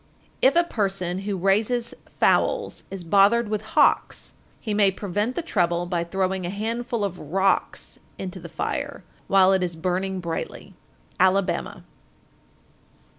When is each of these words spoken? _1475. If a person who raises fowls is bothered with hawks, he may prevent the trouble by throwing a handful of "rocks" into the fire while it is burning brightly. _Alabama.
_1475. 0.43 0.49
If 0.49 0.55
a 0.55 0.73
person 0.75 1.19
who 1.29 1.37
raises 1.37 1.93
fowls 2.19 2.85
is 2.89 3.03
bothered 3.03 3.49
with 3.49 3.61
hawks, 3.77 4.33
he 4.59 4.73
may 4.73 4.89
prevent 4.89 5.35
the 5.35 5.43
trouble 5.43 5.85
by 5.85 6.03
throwing 6.03 6.43
a 6.43 6.49
handful 6.49 7.03
of 7.03 7.19
"rocks" 7.19 7.99
into 8.17 8.39
the 8.39 8.49
fire 8.49 9.03
while 9.27 9.53
it 9.53 9.61
is 9.61 9.75
burning 9.75 10.19
brightly. 10.19 10.73
_Alabama. 11.19 11.83